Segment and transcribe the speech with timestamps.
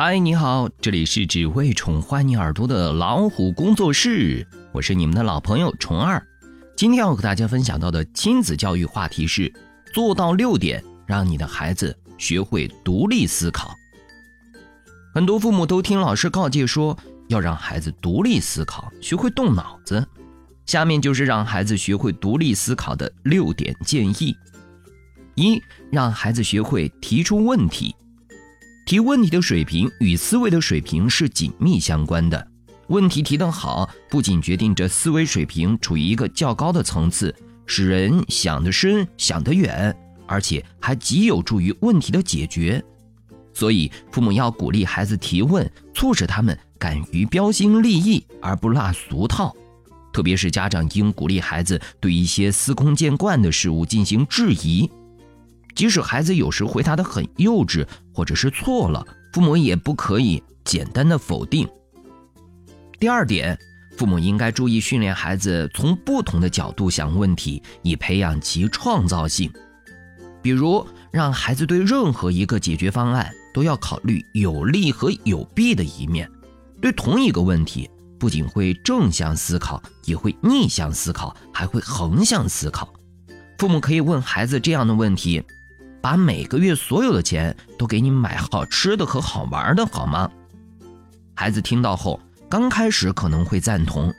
[0.00, 6.24] 嗨，你好，这里是只为宠坏你耳朵的老虎工作室，我是你们的老朋友虫儿。
[6.76, 9.52] 今天要和大家分享到的亲子教育话题是：
[9.92, 13.74] 做到六点，让你的孩子学会独立思考。
[15.12, 16.96] 很多父母都听老师告诫说，
[17.26, 20.06] 要让孩子独立思考，学会动脑子。
[20.64, 24.32] 下面就是让孩子学会独立思考的六点建议：
[25.34, 25.60] 一，
[25.90, 27.92] 让孩子学会提出问题。
[28.88, 32.48] 提问题的水平与思维的水平是紧密相关的。
[32.86, 37.34] 问题提得好，不仅决定着思维水平处于一个较高的层次，
[37.66, 39.94] 使人想得深、想得远，
[40.26, 42.82] 而且还极有助于问题的解决。
[43.52, 49.54] 所以，父母要鼓励孩子提问，促使他们敢于标新立异，而不落俗套。
[50.14, 54.90] 特别是家长应鼓励孩子对一些司空见惯的事物进行质疑，
[55.78, 61.68] 即使孩子有时回答的很幼稚或者是错了，父母也不可以简单的否定。
[62.98, 63.56] 第二点，
[63.96, 69.48] 父母应该注意训练孩子从不同的角度想问题，以培养其创造性。
[70.42, 76.28] 比如，让孩子对任何一个解决方案都要考虑有利和有弊的一面，
[76.82, 77.88] 对同一个问题。
[78.18, 82.92] 不仅会正向思考，也会逆向思考，还会横向思考。
[83.60, 85.40] 父母可以问孩子这样的问题：
[86.00, 90.30] 把每个月所有的钱都给你买好吃的和好玩的，好吗？
[91.34, 94.12] 孩子听到后，刚开始可能会赞同，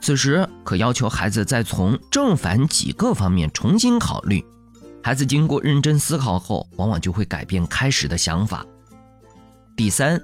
[0.00, 4.44] 此时可要求孩子再从正反几个方面重新考虑。
[5.02, 8.64] 孩子经过认真思考后，往往就会改变开始的想法。
[9.76, 10.20] 第三。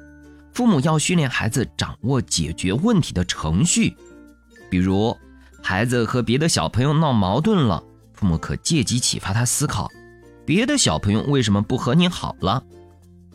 [0.54, 3.96] 父母要训练孩子掌握解决问题的程序，
[4.70, 5.16] 比如
[5.62, 9.90] 孩子和别的小朋友闹矛盾了，父母可借机启发他思考：
[10.44, 12.62] 别的小朋友为什么不和你好了？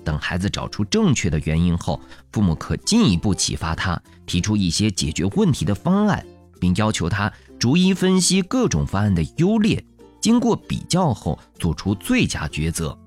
[0.04, 2.00] 等孩子找出正确的原因后，
[2.32, 6.26] 父母可进一步启发他，提出一些解决问题的方案，
[6.60, 9.84] 并要求他逐一分析各种方案的优劣，
[10.22, 12.98] 经过比较后做出最佳抉择。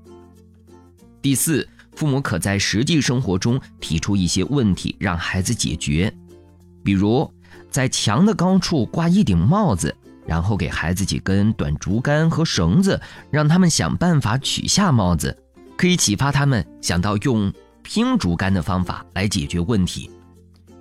[1.22, 1.68] 第四。
[1.96, 6.10] 父母可在实际生活中提出一些问题，让孩子解决。
[6.82, 7.30] 比如，
[7.68, 9.94] 在墙的高处挂一顶帽子，
[10.30, 13.00] 然后给孩子几根短竹竿和绳子，
[13.32, 15.36] 让他们想办法取下帽子，
[15.76, 17.52] 可以启发他们想到用
[17.82, 20.08] 拼竹竿的方法来解决问题。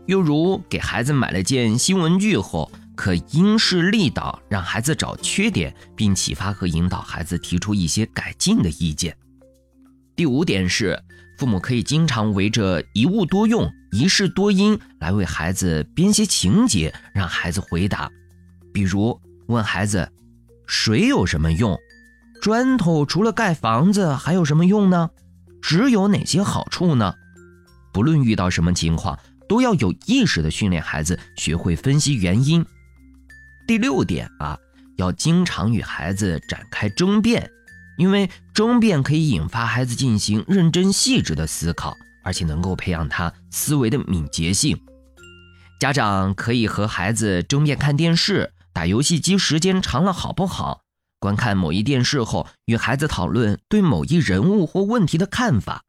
[0.05, 9.17] 又如，给孩子买了件新文具后，可因势利导，让孩子找缺点，并启发和引导孩子提出一些改进的意见。
[10.15, 11.01] 第五点是，
[11.39, 18.07] 父母可以经常围着一物多用、一事多因来为孩子编些情节，让孩子回答。
[18.71, 20.11] 比如问孩子
[20.67, 21.77] ：“水有什么用？
[22.41, 25.09] 砖头除了盖房子还有什么用呢？
[25.61, 27.13] 只有哪些好处呢？”
[27.91, 29.17] 不论遇到什么情况，
[29.47, 32.63] 都要有意识的训练孩子学会分析原因。
[33.67, 34.57] 第六点啊，
[34.97, 37.49] 要经常与孩子展开争辩。
[37.97, 44.79] 因为争辩可以引发孩子进行认真细致的思考，而且能够培养他思维的敏捷性。
[45.81, 50.83] 家长可以和孩子争辩看电视、打游戏机时间长了好不好？
[51.19, 55.83] 观看某一电视后，与孩子讨论对某一人物或问题的看法。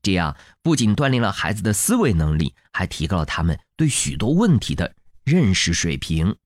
[0.00, 6.36] 这样不仅锻炼了孩子的思维能力，还提高了他们对许多问题的认识水平。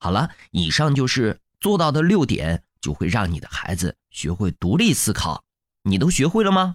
[0.00, 2.64] 好了，以上就是做到的六点。
[2.80, 5.44] 就会让你的孩子学会独立思考，
[5.84, 6.74] 你都学会了吗？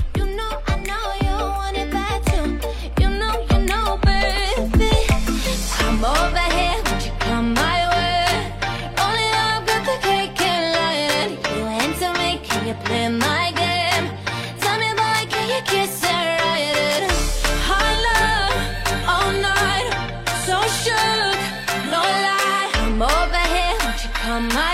[24.39, 24.70] My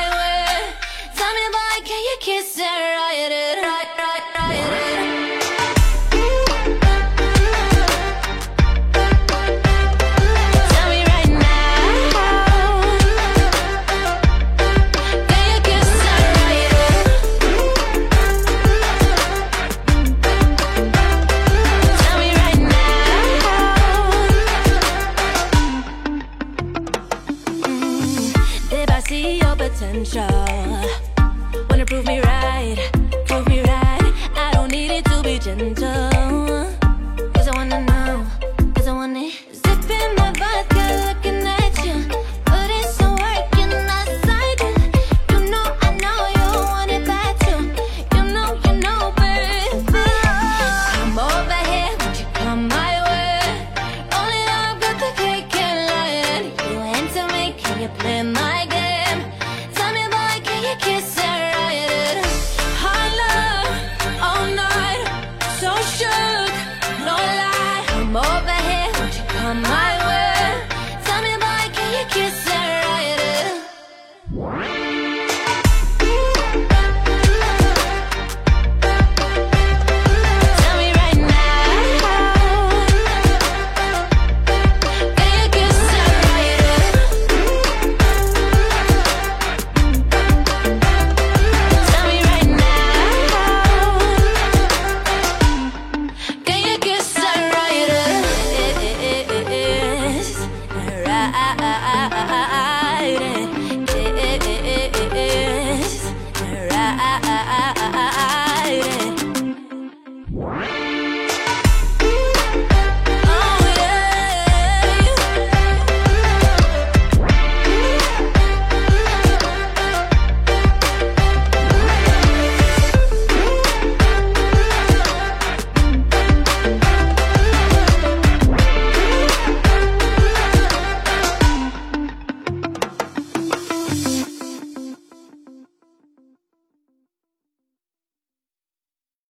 [35.58, 36.37] 等着。
[101.32, 102.77] 啊啊啊啊啊啊！